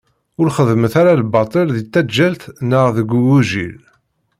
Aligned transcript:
Ur 0.39 0.47
xeddmet 0.57 0.93
ara 1.01 1.19
lbaṭel 1.21 1.67
di 1.75 1.83
taǧǧalt 1.93 2.43
neɣ 2.69 2.85
deg 2.95 3.09
ugujil. 3.17 3.79